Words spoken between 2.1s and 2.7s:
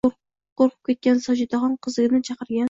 chaqirgan